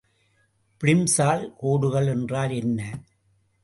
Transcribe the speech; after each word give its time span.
பிளிம்சால் 0.81 1.43
கோடுகள் 1.55 2.07
என்றால் 2.07 2.49
என்ன? 2.49 2.79